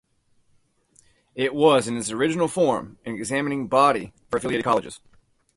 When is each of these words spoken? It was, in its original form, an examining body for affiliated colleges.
It 1.35 1.53
was, 1.53 1.87
in 1.87 1.95
its 1.95 2.09
original 2.09 2.47
form, 2.47 2.97
an 3.05 3.13
examining 3.13 3.67
body 3.67 4.13
for 4.31 4.37
affiliated 4.37 4.63
colleges. 4.63 4.99